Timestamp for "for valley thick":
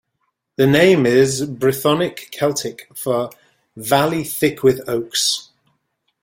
2.97-4.63